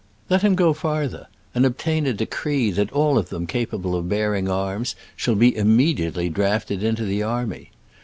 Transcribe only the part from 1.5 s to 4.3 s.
and obtain a decree that all of them capable of